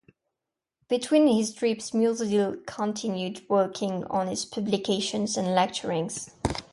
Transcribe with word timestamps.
Between 0.89 1.27
his 1.27 1.53
trips 1.53 1.91
Musil 1.91 2.65
continued 2.65 3.47
working 3.47 4.03
on 4.05 4.25
his 4.29 4.45
publications 4.45 5.37
and 5.37 5.53
lecturing. 5.53 6.09